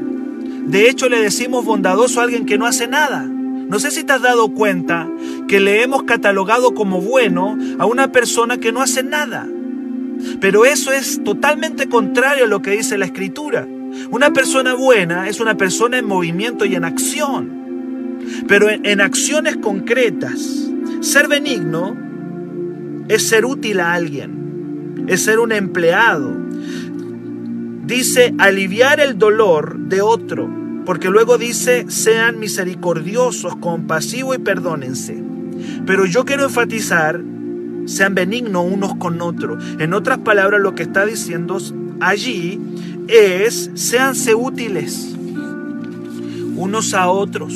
[0.68, 3.24] De hecho, le decimos bondadoso a alguien que no hace nada.
[3.24, 5.10] No sé si te has dado cuenta
[5.48, 9.48] que le hemos catalogado como bueno a una persona que no hace nada.
[10.40, 13.68] Pero eso es totalmente contrario a lo que dice la escritura.
[14.12, 20.70] Una persona buena es una persona en movimiento y en acción, pero en, acciones concretas.
[21.02, 21.96] Ser benigno
[23.08, 26.36] es ser útil a alguien, es ser un empleado.
[27.86, 30.50] Dice aliviar el dolor de otro,
[30.86, 35.35] porque luego dice sean misericordiosos, compasivos y perdónense.
[35.86, 37.22] Pero yo quiero enfatizar,
[37.86, 39.64] sean benignos unos con otros.
[39.80, 41.58] En otras palabras, lo que está diciendo
[42.00, 42.60] allí
[43.08, 45.16] es, séanse útiles
[46.56, 47.54] unos a otros.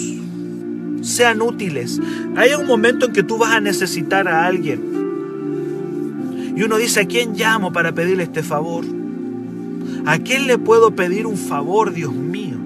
[1.02, 2.00] Sean útiles.
[2.36, 5.00] Hay un momento en que tú vas a necesitar a alguien.
[6.56, 8.84] Y uno dice, ¿a quién llamo para pedirle este favor?
[10.06, 12.58] ¿A quién le puedo pedir un favor, Dios mío?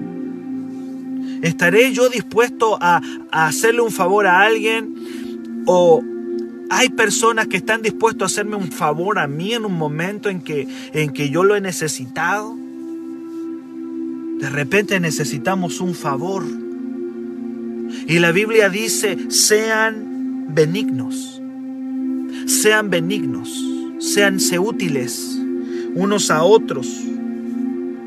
[1.42, 4.96] ¿Estaré yo dispuesto a, a hacerle un favor a alguien?
[5.66, 6.02] ¿O
[6.70, 10.40] hay personas que están dispuestos a hacerme un favor a mí en un momento en
[10.40, 12.56] que, en que yo lo he necesitado?
[14.38, 16.44] De repente necesitamos un favor.
[18.06, 21.40] Y la Biblia dice, sean benignos,
[22.46, 23.64] sean benignos,
[24.00, 25.34] seanse útiles
[25.94, 26.88] unos a otros,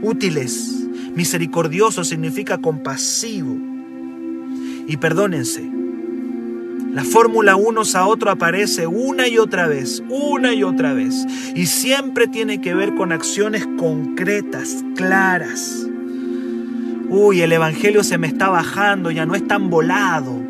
[0.02, 0.74] útiles.
[1.16, 3.58] Misericordioso significa compasivo.
[4.88, 5.68] Y perdónense,
[6.98, 11.28] la fórmula unos a otro aparece una y otra vez, una y otra vez.
[11.54, 15.86] Y siempre tiene que ver con acciones concretas, claras.
[17.08, 20.42] Uy, el Evangelio se me está bajando, ya no es tan volado.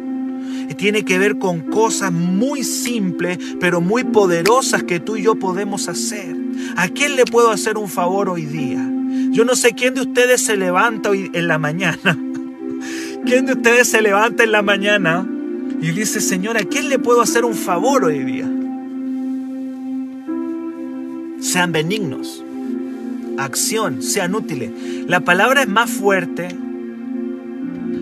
[0.78, 5.90] Tiene que ver con cosas muy simples, pero muy poderosas que tú y yo podemos
[5.90, 6.34] hacer.
[6.78, 8.90] ¿A quién le puedo hacer un favor hoy día?
[9.32, 12.18] Yo no sé quién de ustedes se levanta hoy en la mañana.
[13.26, 15.28] ¿Quién de ustedes se levanta en la mañana
[15.80, 18.50] y dice, Señor, ¿a quién le puedo hacer un favor hoy día?
[21.40, 22.44] Sean benignos.
[23.38, 24.72] Acción, sean útiles.
[25.08, 26.48] La palabra es más fuerte.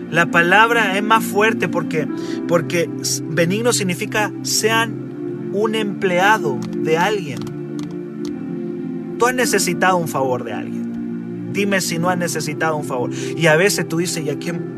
[0.10, 2.08] La palabra es más fuerte porque,
[2.48, 2.90] porque
[3.24, 7.40] benigno significa sean un empleado de alguien.
[9.20, 11.52] Tú has necesitado un favor de alguien.
[11.52, 13.12] Dime si no has necesitado un favor.
[13.14, 14.75] Y a veces tú dices, ¿y a quién,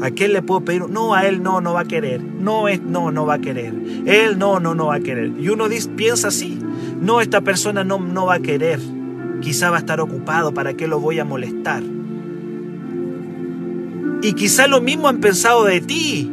[0.00, 0.88] ¿A quién le puedo pedir?
[0.88, 2.22] No, a él no, no va a querer.
[2.22, 3.74] No, es, no, no va a querer.
[4.06, 5.32] Él no, no, no va a querer.
[5.38, 6.58] Y uno dice, piensa así.
[7.00, 8.80] No, esta persona no, no va a querer.
[9.40, 10.54] Quizá va a estar ocupado.
[10.54, 11.82] ¿Para qué lo voy a molestar?
[14.22, 16.30] Y quizá lo mismo han pensado de ti.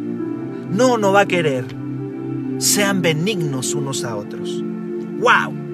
[0.72, 1.66] No, no va a querer.
[2.60, 4.64] Sean benignos unos a otros.
[5.20, 5.65] ¡Wow!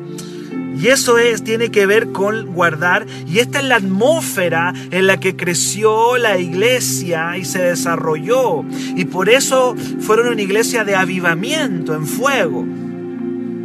[0.81, 3.05] Y eso es, tiene que ver con guardar.
[3.27, 8.63] Y esta es la atmósfera en la que creció la iglesia y se desarrolló.
[8.95, 12.65] Y por eso fueron una iglesia de avivamiento, en fuego.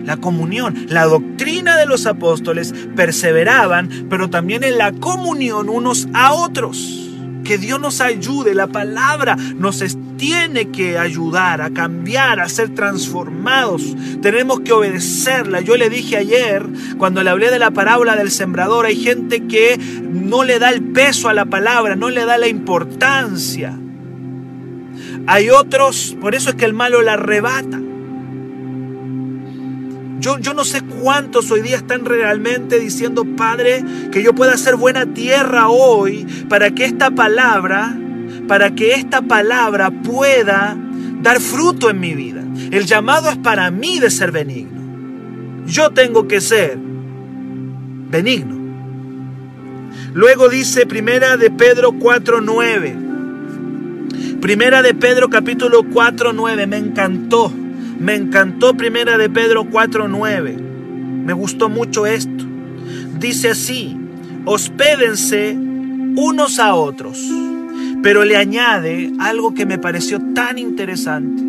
[0.05, 6.33] La comunión, la doctrina de los apóstoles perseveraban, pero también en la comunión unos a
[6.33, 7.11] otros.
[7.45, 9.81] Que Dios nos ayude, la palabra nos
[10.17, 13.97] tiene que ayudar a cambiar, a ser transformados.
[14.23, 15.61] Tenemos que obedecerla.
[15.61, 16.67] Yo le dije ayer,
[16.99, 20.83] cuando le hablé de la parábola del sembrador, hay gente que no le da el
[20.83, 23.79] peso a la palabra, no le da la importancia.
[25.27, 27.81] Hay otros, por eso es que el malo la arrebata.
[30.19, 34.77] Yo, yo, no sé cuántos hoy día están realmente diciendo, Padre, que yo pueda hacer
[34.77, 37.97] buena tierra hoy para que esta palabra,
[38.47, 40.77] para que esta palabra pueda
[41.23, 42.43] dar fruto en mi vida.
[42.71, 44.81] El llamado es para mí de ser benigno.
[45.67, 46.79] Yo tengo que ser
[48.11, 48.57] benigno.
[50.15, 52.97] Luego dice Primera de Pedro 4:9.
[54.41, 57.53] Primera de Pedro capítulo 4:9 me encantó.
[57.99, 60.57] Me encantó Primera de Pedro 4:9.
[61.25, 62.45] Me gustó mucho esto.
[63.19, 63.97] Dice así:
[64.45, 65.57] Hospédense
[66.17, 67.19] unos a otros.
[68.07, 71.43] Pero le añade algo que me pareció tan interesante.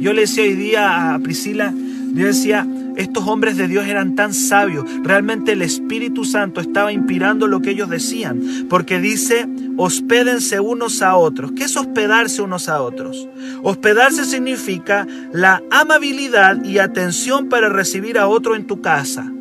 [0.00, 1.72] Yo le decía hoy día a Priscila,
[2.12, 4.86] yo decía, estos hombres de Dios eran tan sabios.
[5.04, 8.66] Realmente el Espíritu Santo estaba inspirando lo que ellos decían.
[8.68, 9.46] Porque dice,
[9.76, 11.52] hospédense unos a otros.
[11.52, 13.28] ¿Qué es hospedarse unos a otros?
[13.62, 19.32] Hospedarse significa la amabilidad y atención para recibir a otro en tu casa.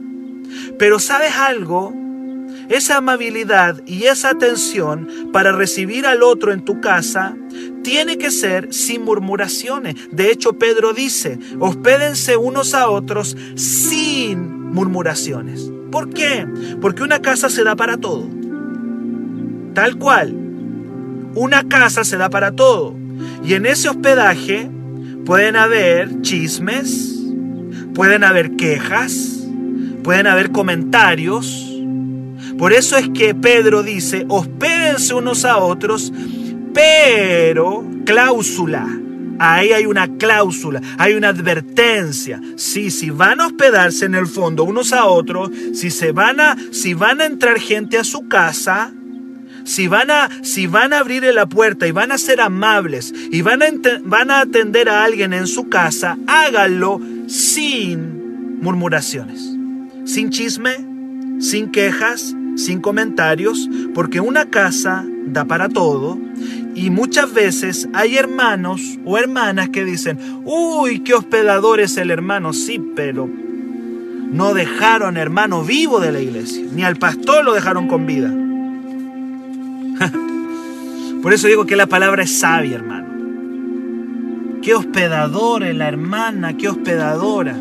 [0.77, 1.95] Pero ¿sabes algo?
[2.69, 7.35] Esa amabilidad y esa atención para recibir al otro en tu casa
[7.83, 9.95] tiene que ser sin murmuraciones.
[10.11, 15.71] De hecho, Pedro dice, hospédense unos a otros sin murmuraciones.
[15.91, 16.45] ¿Por qué?
[16.79, 18.29] Porque una casa se da para todo.
[19.73, 20.35] Tal cual.
[21.33, 22.95] Una casa se da para todo.
[23.43, 24.69] Y en ese hospedaje
[25.25, 27.19] pueden haber chismes,
[27.95, 29.47] pueden haber quejas,
[30.03, 31.68] pueden haber comentarios,
[32.59, 36.11] Por eso es que Pedro dice, hospédense unos a otros,
[36.73, 38.85] pero cláusula.
[39.39, 42.41] Ahí hay una cláusula, hay una advertencia.
[42.57, 46.57] Sí, si van a hospedarse en el fondo unos a otros, si se van a,
[46.71, 48.91] si van a entrar gente a su casa,
[49.63, 53.41] si van a, si van a abrir la puerta y van a ser amables y
[53.41, 53.67] van a,
[54.03, 59.49] van a atender a alguien en su casa, háganlo sin murmuraciones,
[60.03, 60.75] sin chisme,
[61.39, 66.17] sin quejas, sin comentarios, porque una casa da para todo
[66.75, 72.53] y muchas veces hay hermanos o hermanas que dicen, uy, qué hospedador es el hermano,
[72.53, 73.29] sí, pero
[74.31, 78.31] no dejaron hermano vivo de la iglesia, ni al pastor lo dejaron con vida.
[81.21, 83.09] Por eso digo que la palabra es sabia, hermano.
[84.61, 87.57] Qué hospedadora la hermana, qué hospedadora.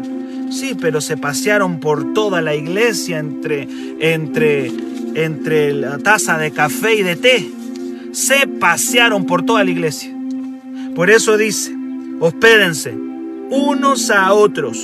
[0.50, 3.68] Sí, pero se pasearon por toda la iglesia entre,
[4.00, 4.72] entre,
[5.14, 7.50] entre la taza de café y de té.
[8.12, 10.14] Se pasearon por toda la iglesia.
[10.94, 11.74] Por eso dice,
[12.20, 12.94] hospédense
[13.50, 14.78] unos a otros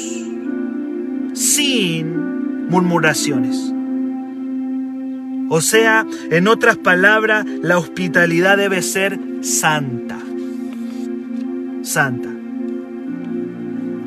[1.34, 3.72] sin murmuraciones.
[5.50, 10.18] O sea, en otras palabras, la hospitalidad debe ser santa.
[11.82, 12.33] Santa.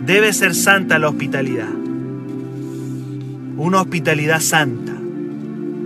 [0.08, 1.68] Debe ser santa la hospitalidad.
[3.58, 4.94] Una hospitalidad santa,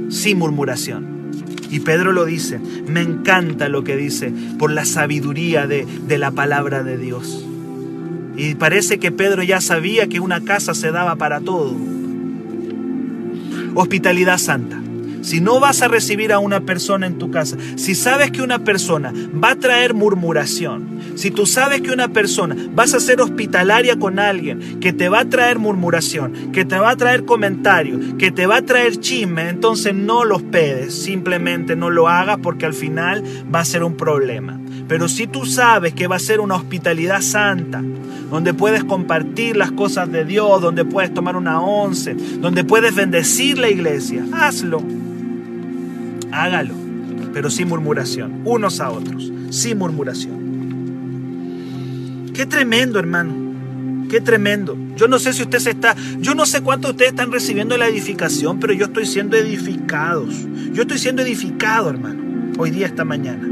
[0.10, 1.32] sin murmuración.
[1.72, 6.30] Y Pedro lo dice, me encanta lo que dice por la sabiduría de, de la
[6.30, 7.44] palabra de Dios.
[8.38, 11.76] Y parece que Pedro ya sabía que una casa se daba para todo.
[13.74, 14.80] Hospitalidad santa.
[15.24, 18.60] Si no vas a recibir a una persona en tu casa, si sabes que una
[18.60, 19.12] persona
[19.44, 24.20] va a traer murmuración, si tú sabes que una persona vas a ser hospitalaria con
[24.20, 28.48] alguien que te va a traer murmuración, que te va a traer comentario, que te
[28.48, 33.24] va a traer chisme, entonces no los pedes, simplemente no lo hagas porque al final
[33.54, 34.60] va a ser un problema.
[34.88, 37.82] Pero si tú sabes que va a ser una hospitalidad santa,
[38.30, 43.58] donde puedes compartir las cosas de Dios, donde puedes tomar una once, donde puedes bendecir
[43.58, 44.82] la iglesia, hazlo
[46.32, 46.74] hágalo,
[47.34, 50.51] pero sin murmuración, unos a otros, sin murmuración.
[52.34, 53.52] Qué tremendo, hermano.
[54.10, 54.78] Qué tremendo.
[54.96, 57.78] Yo no sé si usted se está, yo no sé cuántos de ustedes están recibiendo
[57.78, 60.36] la edificación, pero yo estoy siendo edificados.
[60.74, 63.48] Yo estoy siendo edificado, hermano, hoy día, esta mañana.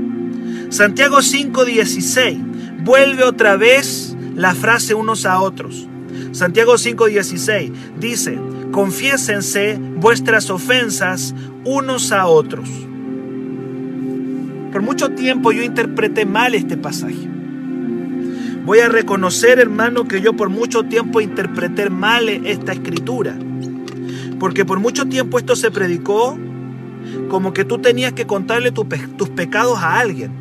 [0.69, 5.87] Santiago 5:16 vuelve otra vez la frase unos a otros.
[6.31, 8.37] Santiago 5:16 dice,
[8.71, 12.69] confiésense vuestras ofensas unos a otros.
[14.71, 17.38] Por mucho tiempo yo interpreté mal este pasaje.
[18.69, 23.35] Voy a reconocer, hermano, que yo por mucho tiempo interpreté mal esta escritura.
[24.39, 26.37] Porque por mucho tiempo esto se predicó
[27.29, 30.31] como que tú tenías que contarle tus pecados a alguien.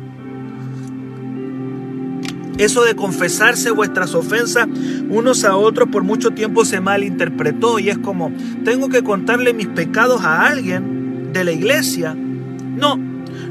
[2.59, 4.67] Eso de confesarse vuestras ofensas
[5.09, 8.31] unos a otros por mucho tiempo se malinterpretó y es como,
[8.63, 12.13] tengo que contarle mis pecados a alguien de la iglesia.
[12.13, 12.99] No,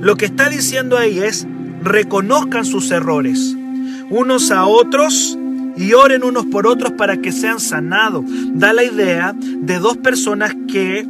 [0.00, 1.48] lo que está diciendo ahí es,
[1.82, 3.57] reconozcan sus errores
[4.10, 5.38] unos a otros
[5.76, 8.24] y oren unos por otros para que sean sanados.
[8.52, 11.06] Da la idea de dos personas que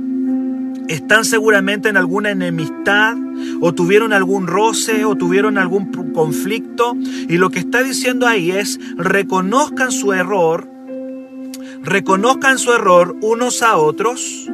[0.88, 3.16] están seguramente en alguna enemistad
[3.61, 6.96] o tuvieron algún roce o tuvieron algún conflicto
[7.28, 10.68] y lo que está diciendo ahí es reconozcan su error,
[11.82, 14.48] reconozcan su error unos a otros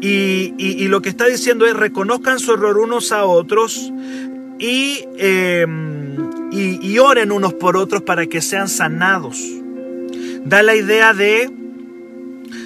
[0.00, 3.92] y, lo que está diciendo es reconozcan su error unos a otros
[4.58, 9.38] y, em, y oren unos por otros para que sean sanados.
[10.44, 11.50] Da la idea de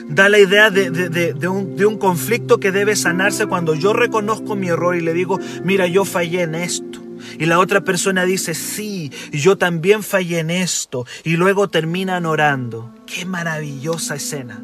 [0.09, 5.01] da la idea de, un, conflicto que debe sanarse cuando yo reconozco mi error y
[5.01, 7.01] le digo, mira, yo fallé en esto.
[7.39, 11.07] Y la otra persona dice, sí, yo también fallé en esto.
[11.25, 12.93] Y luego terminan orando.
[13.07, 14.63] Qué maravillosa escena.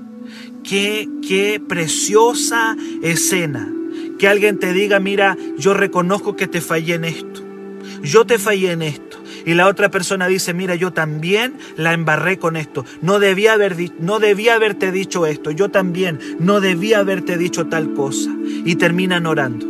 [0.65, 3.73] Qué, qué preciosa escena.
[4.19, 7.48] Que alguien te diga, mira, yo reconozco que te fallé en esto.
[8.03, 12.39] Yo te fallé en esto y la otra persona dice, mira, yo también la embarré
[12.39, 17.39] con esto, no debía, haber, no debía haberte dicho esto, yo también no debía haberte
[17.39, 18.31] dicho tal cosa.
[18.65, 19.67] Y terminan orando.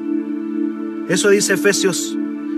[1.09, 2.17] Eso dice Efesios,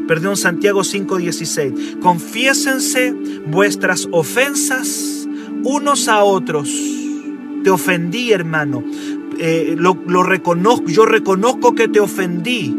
[0.09, 1.99] perdón, Santiago 5:16.
[2.01, 3.14] Confiésense
[3.47, 5.29] vuestras ofensas
[5.62, 6.71] unos a otros.
[7.62, 8.83] Te ofendí, hermano.
[9.39, 12.77] Eh, lo, lo reconozco, yo reconozco que te ofendí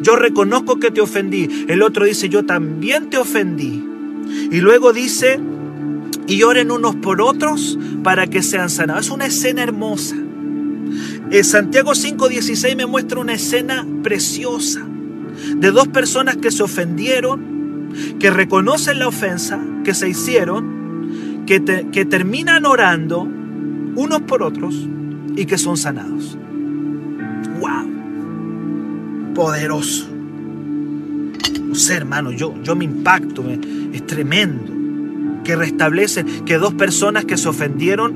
[0.00, 1.66] yo reconozco que te ofendí.
[1.68, 3.84] El otro dice, yo también te ofendí.
[4.50, 5.40] Y luego dice,
[6.26, 9.06] y oren unos por otros para que sean sanados.
[9.06, 10.16] Es una escena hermosa.
[11.30, 14.86] eh, Santiago 5:16 me muestra una escena preciosa
[15.56, 17.88] de dos personas que se ofendieron,
[18.18, 24.88] que reconocen la ofensa que se hicieron, que, que terminan orando unos por otros
[25.36, 26.36] y que son sanados.
[27.60, 27.99] ¡Wow!
[29.40, 30.06] Poderoso.
[31.62, 33.42] No sé, hermano, yo, yo me impacto,
[33.90, 34.70] es tremendo.
[35.44, 38.14] Que restablecen, que dos personas que se ofendieron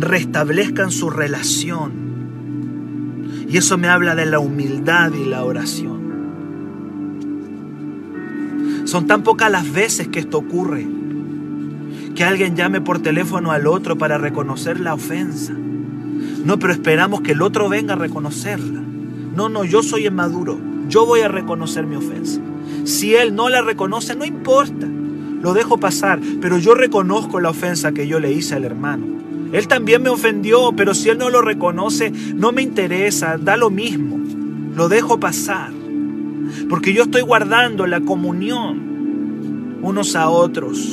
[0.00, 1.92] restablezcan su relación.
[3.50, 5.98] Y eso me habla de la humildad y la oración.
[8.86, 10.88] Son tan pocas las veces que esto ocurre.
[12.14, 15.52] Que alguien llame por teléfono al otro para reconocer la ofensa.
[15.52, 18.87] No, pero esperamos que el otro venga a reconocerla.
[19.38, 20.58] No, no, yo soy inmaduro.
[20.88, 22.40] Yo voy a reconocer mi ofensa.
[22.82, 24.84] Si él no la reconoce, no importa.
[25.40, 29.06] Lo dejo pasar, pero yo reconozco la ofensa que yo le hice al hermano.
[29.52, 33.70] Él también me ofendió, pero si él no lo reconoce, no me interesa, da lo
[33.70, 34.18] mismo.
[34.74, 35.70] Lo dejo pasar.
[36.68, 40.84] Porque yo estoy guardando la comunión unos a otros.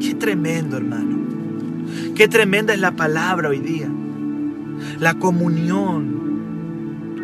[0.00, 1.18] Qué tremendo, hermano.
[2.14, 3.90] Qué tremenda es la palabra hoy día.
[5.00, 6.24] La comunión.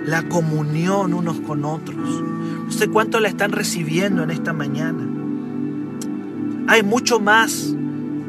[0.07, 2.23] La comunión unos con otros.
[2.65, 5.07] No sé cuánto la están recibiendo en esta mañana.
[6.69, 7.75] Hay mucho más.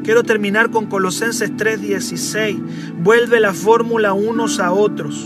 [0.04, 2.60] Quiero terminar con Colosenses 3:16.
[3.02, 5.24] Vuelve la fórmula unos a otros.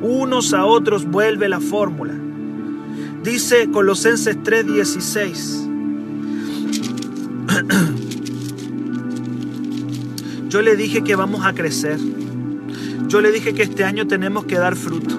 [0.00, 2.14] Unos a otros vuelve la fórmula.
[3.22, 5.68] Dice Colosenses 3:16.
[10.48, 11.98] Yo le dije que vamos a crecer.
[13.08, 15.18] Yo le dije que este año tenemos que dar fruto.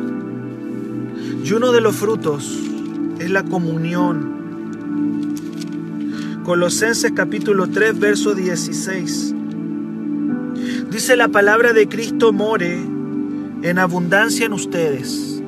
[1.44, 2.60] Y uno de los frutos
[3.20, 4.38] es la comunión.
[6.44, 9.36] Colosenses capítulo 3, verso 16.
[10.92, 12.80] Dice la palabra de Cristo more
[13.62, 15.42] en abundancia en ustedes.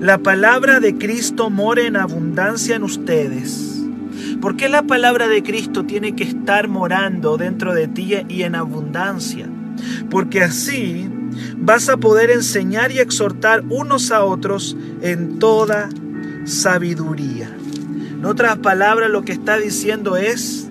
[0.00, 3.74] La palabra de Cristo more en abundancia en ustedes
[4.44, 8.54] ¿Por qué la palabra de Cristo tiene que estar morando dentro de ti y en
[8.54, 9.48] abundancia?
[10.10, 11.08] Porque así
[11.58, 15.88] vas a poder enseñar y exhortar unos a otros en toda
[16.44, 17.50] sabiduría.
[18.12, 20.68] En otras palabras, lo que está diciendo es,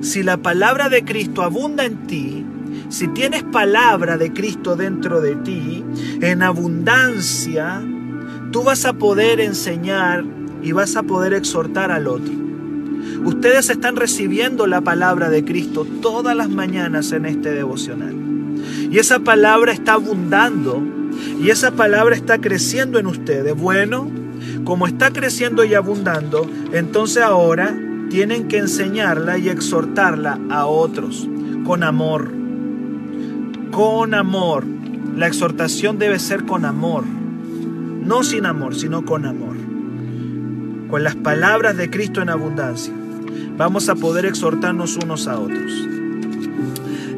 [0.00, 2.44] si la palabra de Cristo abunda en ti,
[2.88, 5.84] si tienes palabra de Cristo dentro de ti,
[6.20, 7.82] en abundancia,
[8.52, 10.24] tú vas a poder enseñar
[10.62, 12.32] y vas a poder exhortar al otro.
[13.24, 18.33] Ustedes están recibiendo la palabra de Cristo todas las mañanas en este devocional.
[18.90, 20.82] Y esa palabra está abundando
[21.40, 23.54] y esa palabra está creciendo en ustedes.
[23.56, 24.10] Bueno,
[24.64, 27.76] como está creciendo y abundando, entonces ahora
[28.10, 31.28] tienen que enseñarla y exhortarla a otros
[31.64, 32.30] con amor.
[33.70, 34.64] Con amor.
[35.16, 37.04] La exhortación debe ser con amor.
[37.04, 39.56] No sin amor, sino con amor.
[40.90, 42.92] Con las palabras de Cristo en abundancia
[43.56, 45.72] vamos a poder exhortarnos unos a otros.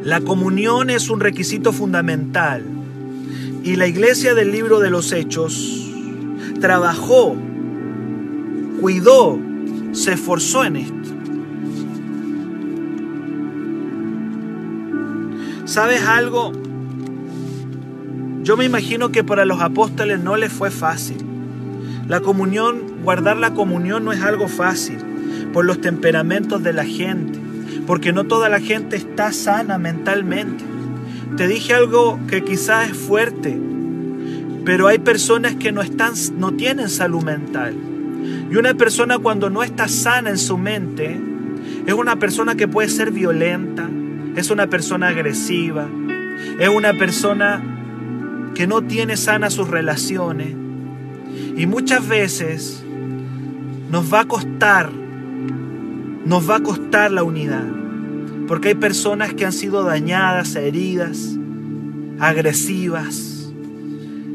[0.07, 2.63] La comunión es un requisito fundamental
[3.61, 5.91] y la iglesia del libro de los Hechos
[6.61, 7.35] trabajó,
[8.79, 9.37] cuidó,
[9.91, 11.09] se esforzó en esto.
[15.65, 16.53] ¿Sabes algo?
[18.43, 21.17] Yo me imagino que para los apóstoles no les fue fácil.
[22.07, 24.99] La comunión, guardar la comunión no es algo fácil
[25.51, 27.41] por los temperamentos de la gente,
[27.87, 30.63] porque no toda la gente está sana mentalmente.
[31.37, 33.57] Te dije algo que quizás es fuerte,
[34.65, 37.73] pero hay personas que no están no tienen salud mental.
[38.51, 41.19] Y una persona cuando no está sana en su mente
[41.85, 43.89] es una persona que puede ser violenta,
[44.35, 45.87] es una persona agresiva,
[46.59, 50.49] es una persona que no tiene sanas sus relaciones.
[51.55, 52.83] Y muchas veces
[53.89, 55.06] nos va a costar
[56.27, 57.65] nos va a costar la unidad.
[58.47, 61.37] Porque hay personas que han sido dañadas, heridas,
[62.19, 63.53] agresivas.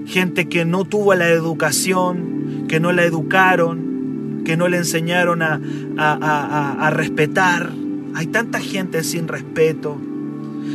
[0.07, 5.61] Gente que no tuvo la educación, que no la educaron, que no le enseñaron a,
[5.99, 7.71] a, respetar.
[8.15, 9.99] Hay tanta gente sin respeto.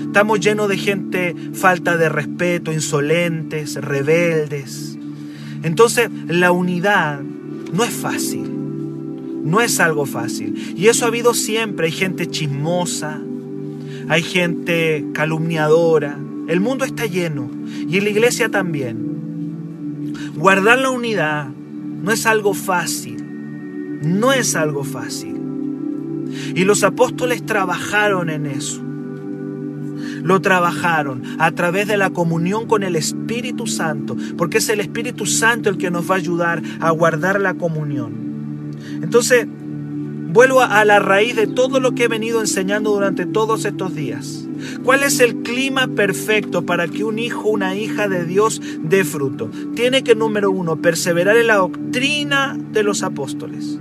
[0.04, 4.98] Estamos llenos de gente falta de respeto, insolentes, rebeldes.
[5.64, 7.22] Entonces la unidad
[7.74, 8.57] no es fácil.
[9.48, 10.74] No es algo fácil.
[10.76, 11.86] Y eso ha habido siempre.
[11.86, 13.22] Hay gente chismosa,
[14.10, 16.20] hay gente calumniadora.
[16.50, 17.50] El mundo está lleno.
[17.88, 20.14] Y la iglesia también.
[20.36, 23.24] Guardar la unidad no es algo fácil.
[24.04, 25.38] No es algo fácil.
[26.54, 28.84] Y los apóstoles trabajaron en eso.
[30.24, 35.26] lo trabajaron a través de la comunión con el Espíritu Santo, porque es el Espíritu
[35.26, 38.27] Santo el que nos va a ayudar a guardar la comunión.
[39.02, 43.96] Entonces, vuelvo a la raíz de todo lo que he venido enseñando durante todos estos
[43.96, 44.48] días.
[44.84, 49.50] ¿Cuál es el clima perfecto para que un hijo, una hija de Dios dé fruto?
[49.76, 53.80] Tiene que, número uno, perseverar en la doctrina de los apóstoles,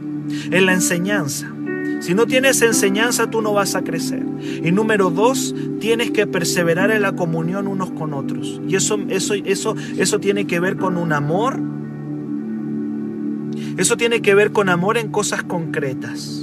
[0.51, 1.53] en la enseñanza.
[2.01, 4.23] Si no tienes enseñanza, tú no vas a crecer.
[4.63, 8.61] Y número dos, tienes que perseverar en la comunión unos con otros.
[8.69, 11.59] Y eso, eso, eso, eso tiene que ver con un amor.
[13.77, 16.43] Eso tiene que ver con amor en cosas concretas.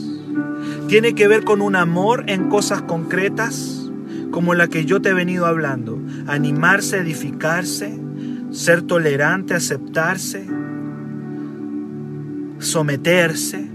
[0.87, 3.89] Tiene que ver con un amor en cosas concretas
[4.31, 5.99] como la que yo te he venido hablando.
[6.27, 7.99] Animarse, edificarse,
[8.51, 10.47] ser tolerante, aceptarse,
[12.59, 13.67] someterse,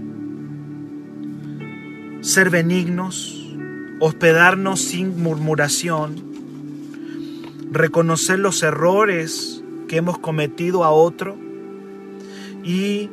[2.21, 3.55] ser benignos,
[3.99, 6.15] hospedarnos sin murmuración,
[7.71, 11.37] reconocer los errores que hemos cometido a otro
[12.63, 13.09] y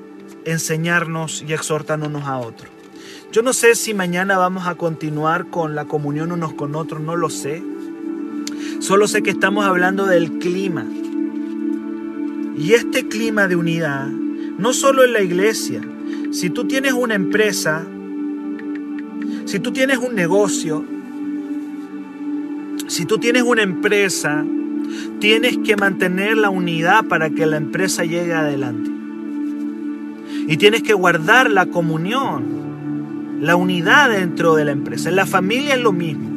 [0.47, 2.71] enseñarnos y exhortarnos a otro.
[3.33, 7.17] Yo no sé si mañana vamos a continuar con la comunión unos con otros, no
[7.17, 7.63] lo sé.
[8.79, 10.87] Solo sé que estamos hablando del clima.
[12.57, 15.83] Y este clima de unidad, no solo en la iglesia,
[16.31, 17.85] si tú tienes una empresa,
[19.45, 20.85] si tú tienes un negocio,
[22.87, 24.45] si tú tienes una empresa,
[25.19, 28.96] tienes que mantener la unidad para que la empresa llegue adelante.
[30.47, 32.57] Y tienes que guardar la comunión
[33.41, 35.11] la unidad dentro de la empresa.
[35.11, 36.31] En la familia es lo mismo.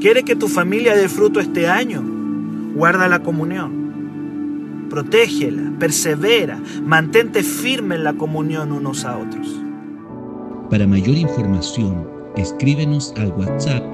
[0.00, 2.02] ¿Quiere que tu familia dé fruto este año?
[2.74, 4.86] Guarda la comunión.
[4.90, 9.60] Protégela, persevera, mantente firme en la comunión unos a otros.
[10.70, 13.84] Para mayor información, escríbenos al WhatsApp